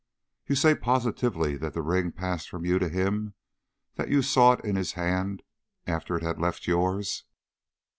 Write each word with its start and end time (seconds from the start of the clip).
"You 0.47 0.55
say 0.55 0.73
positively 0.73 1.57
the 1.57 1.79
ring 1.83 2.11
passed 2.11 2.49
from 2.49 2.65
you 2.65 2.79
to 2.79 2.89
him; 2.89 3.35
that 3.97 4.09
you 4.09 4.23
saw 4.23 4.53
it 4.53 4.65
in 4.65 4.75
his 4.75 4.93
hand 4.93 5.43
after 5.85 6.17
it 6.17 6.23
had 6.23 6.39
left 6.41 6.65
yours?" 6.65 7.23